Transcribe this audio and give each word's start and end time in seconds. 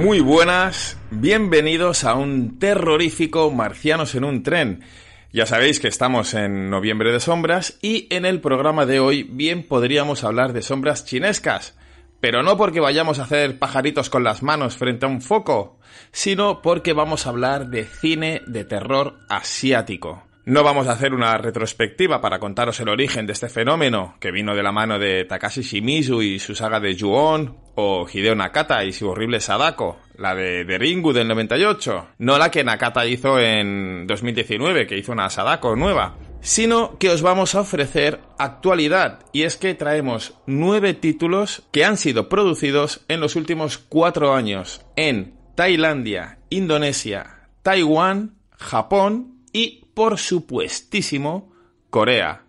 Muy 0.00 0.20
buenas, 0.20 0.96
bienvenidos 1.10 2.04
a 2.04 2.14
un 2.14 2.58
terrorífico 2.58 3.50
Marcianos 3.50 4.14
en 4.14 4.24
un 4.24 4.42
tren. 4.42 4.82
Ya 5.30 5.44
sabéis 5.44 5.78
que 5.78 5.88
estamos 5.88 6.32
en 6.32 6.70
noviembre 6.70 7.12
de 7.12 7.20
sombras 7.20 7.76
y 7.82 8.06
en 8.08 8.24
el 8.24 8.40
programa 8.40 8.86
de 8.86 8.98
hoy 8.98 9.24
bien 9.24 9.62
podríamos 9.62 10.24
hablar 10.24 10.54
de 10.54 10.62
sombras 10.62 11.04
chinescas, 11.04 11.76
pero 12.18 12.42
no 12.42 12.56
porque 12.56 12.80
vayamos 12.80 13.18
a 13.18 13.24
hacer 13.24 13.58
pajaritos 13.58 14.08
con 14.08 14.24
las 14.24 14.42
manos 14.42 14.78
frente 14.78 15.04
a 15.04 15.10
un 15.10 15.20
foco, 15.20 15.78
sino 16.12 16.62
porque 16.62 16.94
vamos 16.94 17.26
a 17.26 17.30
hablar 17.30 17.68
de 17.68 17.84
cine 17.84 18.40
de 18.46 18.64
terror 18.64 19.18
asiático. 19.28 20.29
No 20.46 20.64
vamos 20.64 20.88
a 20.88 20.92
hacer 20.92 21.12
una 21.12 21.36
retrospectiva 21.36 22.22
para 22.22 22.38
contaros 22.38 22.80
el 22.80 22.88
origen 22.88 23.26
de 23.26 23.34
este 23.34 23.50
fenómeno, 23.50 24.16
que 24.18 24.30
vino 24.30 24.54
de 24.54 24.62
la 24.62 24.72
mano 24.72 24.98
de 24.98 25.26
Takashi 25.26 25.60
Shimizu 25.60 26.22
y 26.22 26.38
su 26.38 26.54
saga 26.54 26.80
de 26.80 26.96
Ju-On, 26.98 27.56
o 27.74 28.06
Hideo 28.10 28.34
Nakata 28.34 28.82
y 28.84 28.92
su 28.92 29.08
horrible 29.08 29.40
Sadako, 29.40 29.98
la 30.16 30.34
de, 30.34 30.64
de 30.64 30.78
Ringu 30.78 31.12
del 31.12 31.28
98, 31.28 32.08
no 32.18 32.38
la 32.38 32.50
que 32.50 32.64
Nakata 32.64 33.04
hizo 33.04 33.38
en 33.38 34.06
2019, 34.06 34.86
que 34.86 34.96
hizo 34.96 35.12
una 35.12 35.28
Sadako 35.28 35.76
nueva, 35.76 36.16
sino 36.40 36.96
que 36.98 37.10
os 37.10 37.20
vamos 37.20 37.54
a 37.54 37.60
ofrecer 37.60 38.20
actualidad, 38.38 39.20
y 39.34 39.42
es 39.42 39.58
que 39.58 39.74
traemos 39.74 40.38
nueve 40.46 40.94
títulos 40.94 41.64
que 41.70 41.84
han 41.84 41.98
sido 41.98 42.30
producidos 42.30 43.04
en 43.08 43.20
los 43.20 43.36
últimos 43.36 43.76
cuatro 43.76 44.34
años 44.34 44.86
en 44.96 45.34
Tailandia, 45.54 46.38
Indonesia, 46.48 47.48
Taiwán, 47.62 48.36
Japón 48.58 49.36
y 49.52 49.79
por 49.94 50.18
supuestísimo, 50.18 51.52
Corea. 51.90 52.42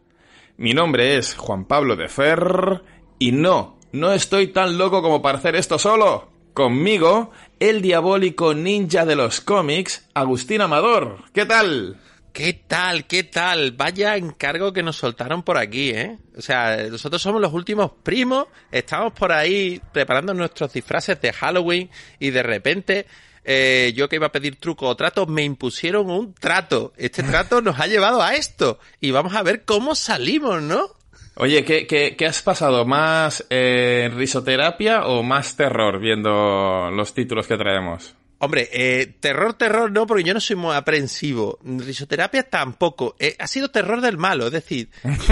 Mi 0.58 0.74
nombre 0.74 1.18
es 1.18 1.36
Juan 1.36 1.66
Pablo 1.66 1.96
de 1.96 2.08
Fer 2.08 2.84
y 3.20 3.32
no, 3.32 3.80
no 3.92 4.14
estoy 4.14 4.48
tan 4.48 4.78
loco 4.78 5.02
como 5.02 5.22
para 5.22 5.38
hacer 5.38 5.56
esto 5.56 5.80
solo. 5.80 6.30
Conmigo, 6.54 7.32
el 7.60 7.82
diabólico 7.82 8.54
ninja 8.54 9.06
de 9.06 9.16
los 9.16 9.42
cómics, 9.42 10.10
Agustín 10.14 10.62
Amador. 10.62 11.24
¿Qué 11.34 11.46
tal? 11.46 11.98
¿Qué 12.34 12.54
tal? 12.54 13.08
¿Qué 13.08 13.24
tal? 13.24 13.72
Vaya 13.72 14.16
encargo 14.16 14.72
que 14.72 14.84
nos 14.84 14.96
soltaron 14.96 15.44
por 15.44 15.58
aquí, 15.58 15.90
¿eh? 15.90 16.18
O 16.38 16.42
sea, 16.42 16.78
nosotros 16.90 17.22
somos 17.22 17.42
los 17.42 17.54
últimos 17.54 17.92
primos, 18.04 18.48
estamos 18.72 19.12
por 19.14 19.34
ahí 19.34 19.82
preparando 19.92 20.34
nuestros 20.34 20.72
disfraces 20.72 21.20
de 21.20 21.34
Halloween 21.34 21.90
y 22.20 22.30
de 22.30 22.44
repente 22.44 23.06
eh, 23.44 23.94
yo 23.96 24.08
que 24.10 24.18
iba 24.18 24.28
a 24.28 24.32
pedir 24.32 24.58
truco 24.58 24.88
o 24.88 24.96
trato, 24.96 25.26
me 25.26 25.44
impusieron 25.44 26.10
un 26.10 26.34
trato. 26.34 26.94
Este 26.98 27.24
trato 27.24 27.62
nos 27.62 27.80
ha 27.80 27.88
llevado 27.88 28.22
a 28.22 28.36
esto. 28.36 28.80
Y 29.00 29.12
vamos 29.12 29.36
a 29.36 29.44
ver 29.44 29.64
cómo 29.64 29.96
salimos, 29.96 30.62
¿no? 30.62 30.90
Oye, 31.36 31.64
¿qué, 31.64 31.88
qué, 31.88 32.16
qué 32.18 32.26
has 32.26 32.42
pasado? 32.42 32.86
¿Más 32.86 33.46
eh, 33.50 34.12
risoterapia 34.14 35.06
o 35.06 35.24
más 35.24 35.56
terror 35.56 36.00
viendo 36.00 36.92
los 36.92 37.14
títulos 37.14 37.48
que 37.48 37.58
traemos? 37.58 38.16
Hombre, 38.44 38.70
eh, 38.74 39.14
terror, 39.20 39.54
terror 39.54 39.92
no, 39.92 40.08
porque 40.08 40.24
yo 40.24 40.34
no 40.34 40.40
soy 40.40 40.56
muy 40.56 40.76
aprensivo. 40.76 41.60
Risoterapia 41.64 42.42
tampoco. 42.42 43.16
Eh, 43.20 43.36
ha 43.38 43.46
sido 43.46 43.70
terror 43.70 44.02
del 44.02 44.18
malo, 44.18 44.48
es 44.48 44.52
decir, 44.52 44.90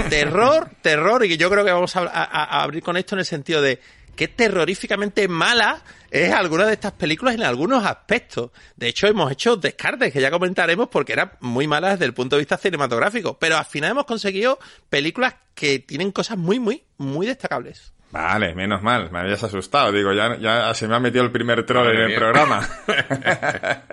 terror, 0.08 0.70
terror, 0.80 1.24
y 1.24 1.36
yo 1.36 1.50
creo 1.50 1.64
que 1.64 1.72
vamos 1.72 1.96
a, 1.96 2.02
a, 2.02 2.24
a 2.24 2.62
abrir 2.62 2.84
con 2.84 2.96
esto 2.96 3.16
en 3.16 3.18
el 3.18 3.24
sentido 3.24 3.60
de 3.62 3.80
qué 4.16 4.28
terroríficamente 4.28 5.28
mala 5.28 5.82
es 6.10 6.32
alguna 6.32 6.66
de 6.66 6.74
estas 6.74 6.92
películas 6.92 7.34
en 7.34 7.42
algunos 7.42 7.84
aspectos. 7.84 8.50
De 8.76 8.88
hecho, 8.88 9.06
hemos 9.06 9.30
hecho 9.30 9.56
descartes 9.56 10.12
que 10.12 10.20
ya 10.20 10.30
comentaremos 10.30 10.88
porque 10.88 11.12
eran 11.12 11.32
muy 11.40 11.66
malas 11.66 11.92
desde 11.92 12.06
el 12.06 12.14
punto 12.14 12.36
de 12.36 12.40
vista 12.40 12.56
cinematográfico. 12.56 13.38
Pero 13.38 13.56
al 13.56 13.64
final 13.64 13.92
hemos 13.92 14.04
conseguido 14.04 14.58
películas 14.88 15.34
que 15.54 15.78
tienen 15.78 16.12
cosas 16.12 16.36
muy, 16.38 16.58
muy, 16.58 16.82
muy 16.98 17.26
destacables. 17.26 17.92
Vale, 18.10 18.54
menos 18.54 18.82
mal, 18.82 19.10
me 19.12 19.20
habías 19.20 19.42
asustado. 19.44 19.92
Digo, 19.92 20.12
ya, 20.12 20.36
ya 20.36 20.74
se 20.74 20.88
me 20.88 20.96
ha 20.96 21.00
metido 21.00 21.24
el 21.24 21.30
primer 21.30 21.64
troll 21.64 21.94
en 21.94 22.10
el 22.10 22.14
programa. 22.14 22.68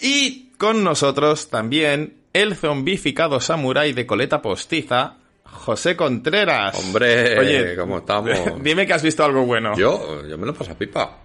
y 0.00 0.50
con 0.58 0.84
nosotros 0.84 1.48
también 1.48 2.22
el 2.32 2.56
zombificado 2.56 3.40
samurái 3.40 3.92
de 3.92 4.06
coleta 4.06 4.42
postiza, 4.42 5.16
José 5.52 5.94
Contreras. 5.96 6.76
Hombre, 6.78 7.38
Oye, 7.38 7.76
¿cómo 7.76 7.98
estamos? 7.98 8.30
Dime 8.62 8.86
que 8.86 8.94
has 8.94 9.02
visto 9.02 9.24
algo 9.24 9.44
bueno. 9.44 9.76
Yo, 9.76 10.26
yo 10.26 10.36
me 10.38 10.46
lo 10.46 10.54
paso 10.54 10.72
a 10.72 10.74
pipa. 10.74 11.18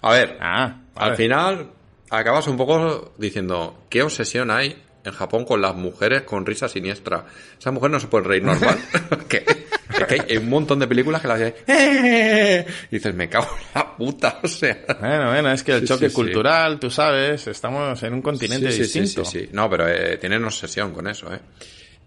A 0.00 0.12
ver, 0.12 0.38
ah, 0.40 0.80
vale. 0.94 1.10
al 1.10 1.16
final 1.16 1.70
acabas 2.10 2.46
un 2.46 2.56
poco 2.56 3.12
diciendo, 3.18 3.84
¿qué 3.88 4.02
obsesión 4.02 4.50
hay 4.50 4.82
en 5.04 5.12
Japón 5.12 5.44
con 5.44 5.60
las 5.60 5.74
mujeres 5.74 6.22
con 6.22 6.46
risa 6.46 6.68
siniestra? 6.68 7.26
Esa 7.58 7.70
mujer 7.70 7.90
no 7.90 8.00
se 8.00 8.06
puede 8.06 8.24
reír 8.28 8.44
normal. 8.44 8.78
¿Qué? 9.28 9.44
Es 9.92 10.06
que 10.06 10.32
hay 10.32 10.36
un 10.38 10.48
montón 10.48 10.78
de 10.78 10.86
películas 10.86 11.20
que 11.20 11.28
las. 11.28 11.40
¡Eh! 11.40 12.66
Y 12.90 12.96
dices, 12.96 13.14
me 13.14 13.28
cago 13.28 13.48
en 13.58 13.66
la 13.74 13.96
puta, 13.96 14.40
o 14.42 14.48
sea... 14.48 14.84
Bueno, 15.00 15.30
bueno, 15.30 15.52
es 15.52 15.62
que 15.62 15.72
el 15.72 15.80
sí, 15.80 15.86
choque 15.86 16.08
sí, 16.08 16.14
cultural, 16.14 16.74
sí. 16.74 16.78
tú 16.80 16.90
sabes, 16.90 17.46
estamos 17.46 18.02
en 18.02 18.14
un 18.14 18.22
continente 18.22 18.68
distinto. 18.68 19.24
Sí, 19.24 19.40
sí, 19.40 19.46
sí, 19.46 19.50
No, 19.52 19.68
pero 19.68 19.88
eh, 19.88 20.16
tienen 20.18 20.44
obsesión 20.44 20.92
con 20.92 21.08
eso, 21.08 21.32
¿eh? 21.32 21.40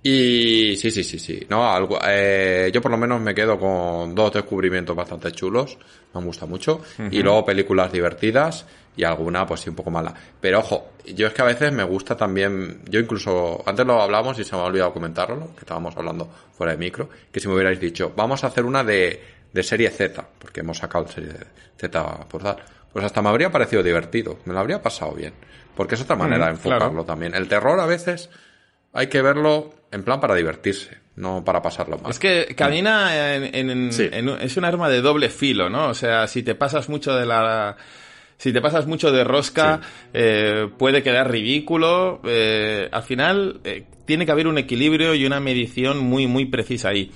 Y 0.08 0.78
sí, 0.78 0.92
sí, 0.92 1.04
sí, 1.04 1.18
sí. 1.18 1.48
No, 1.50 1.68
algo, 1.68 1.98
eh, 2.08 2.70
yo 2.72 2.80
por 2.80 2.92
lo 2.92 2.98
menos 2.98 3.20
me 3.20 3.34
quedo 3.34 3.58
con 3.58 4.14
dos 4.14 4.32
descubrimientos 4.32 4.96
bastante 4.96 5.32
chulos. 5.32 5.80
Me 6.14 6.22
gusta 6.22 6.46
mucho. 6.46 6.76
Uh 7.00 7.02
-huh. 7.02 7.10
Y 7.12 7.24
luego 7.24 7.44
películas 7.44 7.92
divertidas 7.92 8.68
y 8.96 9.04
alguna 9.04 9.48
pues 9.48 9.62
sí 9.62 9.70
un 9.72 9.76
poco 9.76 9.90
mala. 9.90 10.14
Pero 10.40 10.60
ojo, 10.60 10.92
yo 11.08 11.26
es 11.26 11.34
que 11.34 11.42
a 11.42 11.46
veces 11.46 11.72
me 11.72 11.84
gusta 11.84 12.16
también, 12.16 12.82
yo 12.88 13.00
incluso, 13.00 13.64
antes 13.66 13.84
lo 13.84 14.00
hablamos 14.00 14.38
y 14.38 14.44
se 14.44 14.56
me 14.56 14.62
ha 14.62 14.66
olvidado 14.66 14.94
comentarlo, 14.94 15.56
que 15.56 15.62
estábamos 15.62 15.98
hablando 15.98 16.30
fuera 16.56 16.74
de 16.74 16.78
micro, 16.78 17.10
que 17.32 17.40
si 17.40 17.48
me 17.48 17.56
hubierais 17.56 17.80
dicho, 17.80 18.14
vamos 18.16 18.44
a 18.44 18.48
hacer 18.48 18.64
una 18.64 18.84
de, 18.84 19.20
de 19.52 19.64
serie 19.64 19.90
Z, 19.90 20.24
porque 20.38 20.60
hemos 20.60 20.78
sacado 20.78 21.08
serie 21.08 21.34
Z 21.80 22.28
por 22.30 22.44
dar. 22.44 22.64
Pues 22.94 23.04
hasta 23.04 23.24
me 23.24 23.30
habría 23.30 23.52
parecido 23.52 23.82
divertido, 23.82 24.38
me 24.46 24.54
lo 24.54 24.60
habría 24.60 24.84
pasado 24.84 25.14
bien. 25.14 25.34
Porque 25.76 25.96
es 25.96 26.02
otra 26.02 26.16
manera 26.16 26.46
de 26.46 26.52
enfocarlo 26.52 26.90
claro. 26.90 27.06
también. 27.06 27.34
El 27.34 27.48
terror 27.48 27.80
a 27.80 27.88
veces 27.88 28.30
hay 28.96 29.08
que 29.08 29.22
verlo 29.22 29.74
en 29.92 30.04
plan 30.04 30.20
para 30.20 30.34
divertirse, 30.36 30.98
no 31.18 31.44
para 31.44 31.62
pasarlo 31.62 31.98
mal. 31.98 32.12
Es 32.12 32.18
que 32.18 32.56
camina 32.56 33.36
en, 33.36 33.70
en, 33.70 33.94
sí. 33.94 34.10
en, 34.12 34.30
es 34.30 34.58
un 34.58 34.66
arma 34.66 34.90
de 34.90 35.02
doble 35.02 35.30
filo, 35.30 35.70
¿no? 35.70 35.90
O 35.90 35.94
sea, 35.94 36.28
si 36.28 36.42
te 36.44 36.56
pasas 36.56 36.90
mucho 36.90 37.14
de 37.14 37.26
la 37.26 37.78
si 38.38 38.52
te 38.52 38.62
pasas 38.62 38.86
mucho 38.86 39.12
de 39.12 39.24
rosca, 39.24 39.80
sí. 39.82 40.10
eh, 40.14 40.70
puede 40.78 41.04
quedar 41.04 41.32
ridículo. 41.32 42.22
Eh, 42.26 42.90
al 42.92 43.04
final, 43.04 43.62
eh, 43.64 43.86
tiene 44.06 44.26
que 44.26 44.32
haber 44.32 44.48
un 44.48 44.58
equilibrio 44.58 45.14
y 45.14 45.26
una 45.26 45.40
medición 45.40 46.00
muy, 46.00 46.28
muy 46.28 46.46
precisa 46.46 46.90
ahí. 46.90 47.12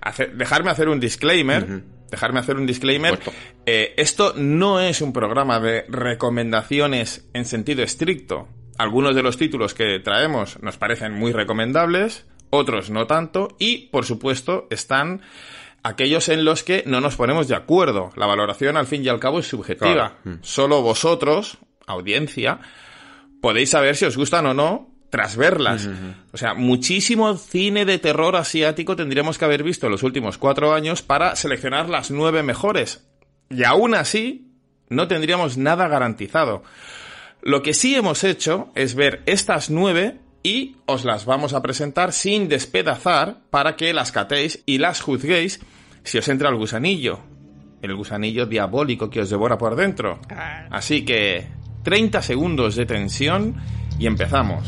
Hacer, 0.00 0.34
dejarme 0.34 0.70
hacer 0.70 0.88
un 0.88 1.00
disclaimer. 1.00 1.64
Uh 1.64 1.66
-huh. 1.66 1.82
Dejarme 2.10 2.40
hacer 2.40 2.56
un 2.56 2.66
disclaimer. 2.66 3.18
Eh, 3.64 3.94
esto 3.96 4.34
no 4.36 4.80
es 4.80 5.00
un 5.00 5.14
programa 5.14 5.60
de 5.60 5.84
recomendaciones 5.88 7.26
en 7.32 7.46
sentido 7.46 7.82
estricto. 7.82 8.48
Algunos 8.82 9.14
de 9.14 9.22
los 9.22 9.36
títulos 9.36 9.74
que 9.74 10.00
traemos 10.00 10.60
nos 10.60 10.76
parecen 10.76 11.12
muy 11.12 11.30
recomendables, 11.30 12.26
otros 12.50 12.90
no 12.90 13.06
tanto, 13.06 13.54
y 13.60 13.86
por 13.92 14.04
supuesto 14.04 14.66
están 14.70 15.20
aquellos 15.84 16.28
en 16.28 16.44
los 16.44 16.64
que 16.64 16.82
no 16.84 17.00
nos 17.00 17.14
ponemos 17.14 17.46
de 17.46 17.54
acuerdo. 17.54 18.10
La 18.16 18.26
valoración, 18.26 18.76
al 18.76 18.88
fin 18.88 19.04
y 19.04 19.08
al 19.08 19.20
cabo, 19.20 19.38
es 19.38 19.46
subjetiva. 19.46 20.18
Claro. 20.20 20.38
Solo 20.42 20.82
vosotros, 20.82 21.58
audiencia, 21.86 22.58
podéis 23.40 23.70
saber 23.70 23.94
si 23.94 24.04
os 24.04 24.16
gustan 24.16 24.46
o 24.46 24.54
no 24.54 24.90
tras 25.10 25.36
verlas. 25.36 25.88
O 26.32 26.36
sea, 26.36 26.54
muchísimo 26.54 27.36
cine 27.36 27.84
de 27.84 28.00
terror 28.00 28.34
asiático 28.34 28.96
tendríamos 28.96 29.38
que 29.38 29.44
haber 29.44 29.62
visto 29.62 29.86
en 29.86 29.92
los 29.92 30.02
últimos 30.02 30.38
cuatro 30.38 30.74
años 30.74 31.02
para 31.02 31.36
seleccionar 31.36 31.88
las 31.88 32.10
nueve 32.10 32.42
mejores. 32.42 33.06
Y 33.48 33.62
aún 33.62 33.94
así, 33.94 34.50
no 34.88 35.06
tendríamos 35.06 35.56
nada 35.56 35.86
garantizado. 35.86 36.64
Lo 37.42 37.62
que 37.62 37.74
sí 37.74 37.96
hemos 37.96 38.22
hecho 38.22 38.70
es 38.76 38.94
ver 38.94 39.22
estas 39.26 39.68
nueve 39.68 40.20
y 40.44 40.76
os 40.86 41.04
las 41.04 41.24
vamos 41.24 41.54
a 41.54 41.60
presentar 41.60 42.12
sin 42.12 42.48
despedazar 42.48 43.38
para 43.50 43.74
que 43.74 43.92
las 43.92 44.12
catéis 44.12 44.62
y 44.64 44.78
las 44.78 45.00
juzguéis 45.00 45.60
si 46.04 46.18
os 46.18 46.28
entra 46.28 46.50
el 46.50 46.56
gusanillo. 46.56 47.18
El 47.82 47.96
gusanillo 47.96 48.46
diabólico 48.46 49.10
que 49.10 49.20
os 49.20 49.28
devora 49.28 49.58
por 49.58 49.74
dentro. 49.74 50.20
Así 50.70 51.04
que 51.04 51.48
30 51.82 52.22
segundos 52.22 52.76
de 52.76 52.86
tensión 52.86 53.56
y 53.98 54.06
empezamos. 54.06 54.64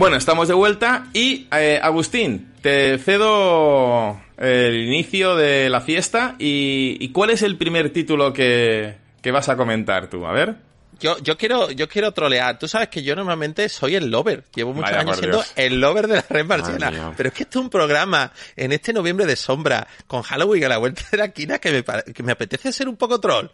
Bueno, 0.00 0.16
estamos 0.16 0.48
de 0.48 0.54
vuelta 0.54 1.08
y 1.12 1.46
eh, 1.52 1.78
Agustín, 1.82 2.54
te 2.62 2.96
cedo 2.96 4.18
el 4.38 4.74
inicio 4.76 5.36
de 5.36 5.68
la 5.68 5.82
fiesta 5.82 6.36
y, 6.38 6.96
y 6.98 7.10
¿cuál 7.10 7.28
es 7.28 7.42
el 7.42 7.58
primer 7.58 7.92
título 7.92 8.32
que, 8.32 8.94
que 9.20 9.30
vas 9.30 9.50
a 9.50 9.58
comentar 9.58 10.08
tú? 10.08 10.24
A 10.24 10.32
ver. 10.32 10.56
Yo, 11.00 11.18
yo 11.18 11.36
quiero, 11.36 11.70
yo 11.70 11.86
quiero 11.86 12.12
trolear. 12.12 12.58
Tú 12.58 12.66
sabes 12.66 12.88
que 12.88 13.02
yo 13.02 13.14
normalmente 13.14 13.68
soy 13.68 13.94
el 13.96 14.10
lover. 14.10 14.44
Llevo 14.54 14.72
muchos 14.72 14.90
Vaya, 14.90 15.00
años 15.02 15.18
siendo 15.18 15.36
Dios. 15.38 15.52
el 15.56 15.78
lover 15.82 16.06
de 16.08 16.16
la 16.16 16.24
red 16.30 16.46
marciana. 16.46 17.12
Pero 17.16 17.28
es 17.28 17.34
que 17.34 17.42
esto 17.42 17.58
es 17.58 17.64
un 17.64 17.70
programa 17.70 18.32
en 18.56 18.72
este 18.72 18.94
noviembre 18.94 19.26
de 19.26 19.36
sombra, 19.36 19.86
con 20.06 20.22
Halloween 20.22 20.64
a 20.64 20.68
la 20.70 20.78
vuelta 20.78 21.02
de 21.12 21.18
la 21.18 21.24
esquina, 21.26 21.58
que 21.58 21.72
me, 21.72 21.84
que 22.14 22.22
me 22.22 22.32
apetece 22.32 22.72
ser 22.72 22.88
un 22.88 22.96
poco 22.96 23.20
troll. 23.20 23.48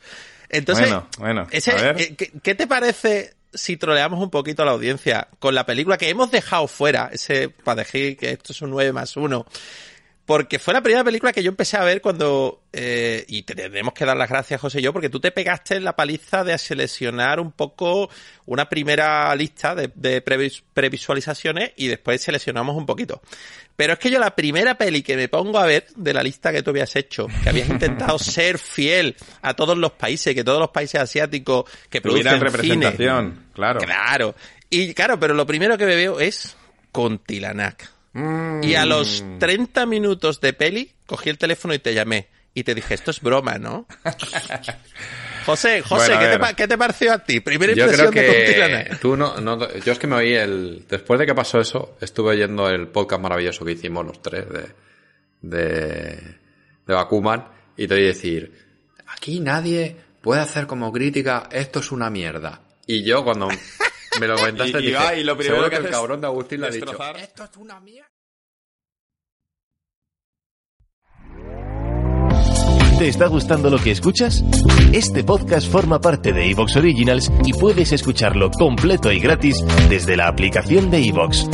Entonces, 0.49 0.87
Bueno, 0.89 1.09
bueno, 1.19 1.47
ese- 1.51 1.73
a 1.73 1.83
ver. 1.83 2.01
eh, 2.01 2.15
¿qué, 2.17 2.31
qué 2.41 2.55
te 2.55 2.69
parece 2.69 3.35
si 3.57 3.77
troleamos 3.77 4.23
un 4.23 4.31
poquito 4.31 4.63
a 4.63 4.67
la 4.67 4.73
audiencia 4.73 5.29
con 5.39 5.55
la 5.55 5.67
película 5.67 5.99
que 5.99 6.09
hemos 6.09 6.31
dejado 6.31 6.69
fuera? 6.69 7.11
Ese, 7.13 7.49
para 7.49 7.83
decir 7.83 8.17
que 8.17 8.31
esto 8.31 8.53
es 8.53 8.63
un 8.63 8.71
9 8.71 8.93
más 8.93 9.17
1. 9.17 9.47
Porque 10.27 10.59
fue 10.59 10.75
la 10.75 10.83
primera 10.83 11.05
película 11.05 11.33
que 11.33 11.41
yo 11.43 11.51
empecé 11.51 11.77
a 11.77 11.85
ver 11.85 12.01
cuando... 12.01 12.65
eh, 12.73 13.25
y 13.29 13.45
te 13.45 13.55
tenemos 13.55 13.95
que 13.95 14.05
dar 14.05 14.17
las 14.17 14.29
gracias, 14.29 14.61
José 14.61 14.81
y 14.81 14.83
yo, 14.83 14.93
porque 14.93 15.09
tú 15.09 15.21
te 15.21 15.31
pegaste 15.31 15.77
en 15.77 15.85
la 15.85 15.95
paliza 15.95 16.43
de 16.43 16.59
seleccionar 16.59 17.39
un 17.39 17.53
poco 17.53 18.11
una 18.47 18.69
primera 18.69 19.33
lista 19.37 19.77
de, 19.77 19.93
de 19.95 20.25
previs- 20.25 20.65
previsualizaciones 20.75 21.73
y 21.77 21.87
después 21.87 22.21
seleccionamos 22.21 22.77
un 22.77 22.87
poquito. 22.87 23.23
Pero 23.77 23.93
es 23.93 23.99
que 24.01 24.11
yo 24.11 24.19
la 24.19 24.35
primera 24.35 24.77
peli 24.77 25.03
que 25.03 25.17
me 25.17 25.29
pongo 25.29 25.59
a 25.61 25.67
ver 25.67 25.87
de 25.95 26.13
la 26.13 26.25
lista 26.25 26.51
que 26.51 26.63
tú 26.63 26.71
habías 26.71 26.97
hecho, 26.97 27.29
que 27.45 27.49
habías 27.49 27.69
intentado 27.69 28.19
ser 28.19 28.59
fiel 28.59 29.15
a 29.43 29.55
todos 29.55 29.79
los 29.79 29.93
países, 29.93 30.35
que 30.35 30.43
todos 30.43 30.59
los 30.59 30.71
países 30.71 31.01
asiáticos 31.01 31.71
que 31.89 32.01
producen 32.01 32.33
cine, 32.33 32.45
representación, 32.51 33.47
claro. 33.53 33.79
Claro. 33.81 34.35
Y 34.71 34.93
claro, 34.93 35.21
pero 35.21 35.35
lo 35.35 35.47
primero 35.47 35.79
que 35.79 35.87
me 35.87 35.95
veo 35.95 36.19
es 36.19 36.57
Contilanac. 36.91 37.93
Mm. 38.17 38.65
Y 38.65 38.75
a 38.75 38.87
los 38.87 39.23
30 39.39 39.85
minutos 39.87 40.41
de 40.41 40.53
peli, 40.53 40.93
cogí 41.07 41.29
el 41.31 41.39
teléfono 41.39 41.75
y 41.75 41.79
te 41.79 41.93
llamé. 41.95 42.29
Y 42.55 42.65
te 42.65 42.75
dije, 42.75 42.95
esto 42.95 43.11
es 43.11 43.21
broma, 43.21 43.59
¿no? 43.59 43.87
José, 45.45 45.83
José, 45.83 46.15
Bueno, 46.15 46.45
a 46.45 46.49
¿qué, 46.55 46.65
te, 46.67 46.69
qué 46.69 46.79
pareció 46.79 47.13
a 47.13 47.19
ti? 47.19 47.41
Primera 47.41 47.73
Yo 47.75 47.85
impresión 47.85 48.11
creo 48.11 48.25
de 48.25 48.31
que 48.33 48.45
Contilanac. 48.45 49.01
tú 49.01 49.17
no, 49.17 49.37
no- 49.41 49.75
yo 49.79 49.93
es 49.93 49.99
que 49.99 50.07
me 50.07 50.17
oí 50.17 50.33
el 50.35 50.85
después 50.89 51.21
de 51.21 51.27
que 51.27 51.35
pasó 51.35 51.61
eso, 51.61 51.97
estuve 52.01 52.31
oyendo 52.31 52.69
el 52.69 52.89
podcast 52.89 53.23
maravilloso 53.23 53.65
que 53.65 53.73
hicimos 53.73 54.05
los 54.07 54.21
tres 54.23 54.49
de 54.49 54.67
de, 55.43 56.17
de 56.87 56.95
Bakuman 56.95 57.47
y 57.77 57.87
te 57.87 57.95
oí 57.95 58.03
decir, 58.05 58.53
aquí 59.07 59.39
nadie 59.39 59.95
puede 60.21 60.41
hacer 60.41 60.67
como 60.67 60.91
crítica, 60.93 61.49
esto 61.53 61.79
es 61.79 61.93
una 61.93 62.11
mierda. 62.11 62.63
Y 62.87 63.05
yo 63.05 63.23
cuando 63.23 63.49
me 64.21 64.27
lo 64.27 64.37
comentaste 64.37 64.79
Y- 64.79 64.83
y 64.83 64.87
dije, 64.87 64.95
va, 64.97 65.15
y 65.15 65.25
lo 65.25 65.37
primero 65.37 65.65
que 65.65 65.71
que 65.71 65.77
el 65.77 65.91
cabrón 65.91 66.21
de 66.21 66.27
Agustín 66.27 66.61
le 66.61 66.67
ha 66.67 66.71
dicho, 66.71 66.85
destrozar. 66.87 67.17
esto 67.19 67.45
es 67.45 67.57
una 67.57 67.81
mierda. 67.81 68.09
¿Te 72.99 73.09
está 73.09 73.27
gustando 73.27 73.69
lo 73.69 73.77
que 73.79 73.91
escuchas? 73.91 74.43
Este 74.91 75.23
podcast 75.23 75.71
forma 75.71 76.01
parte 76.01 76.33
de 76.33 76.51
Evox 76.51 76.77
Originals 76.77 77.31
y 77.45 77.53
puedes 77.53 77.93
escucharlo 77.93 78.51
completo 78.51 79.13
y 79.13 79.21
gratis 79.21 79.63
desde 79.91 80.17
la 80.17 80.29
aplicación 80.29 80.91
de 80.91 81.07
Evox. 81.07 81.47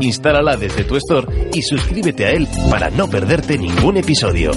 Instálala 0.00 0.56
desde 0.56 0.84
tu 0.84 0.96
store 0.96 1.50
y 1.52 1.60
suscríbete 1.60 2.24
a 2.24 2.30
él 2.30 2.48
para 2.70 2.88
no 2.88 3.10
perderte 3.10 3.58
ningún 3.58 3.98
episodio. 3.98 4.52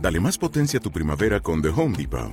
Dale 0.00 0.18
más 0.20 0.36
potencia 0.36 0.80
a 0.80 0.82
tu 0.82 0.90
primavera 0.90 1.38
con 1.40 1.62
The 1.62 1.68
Home 1.68 1.96
Depot. 1.96 2.32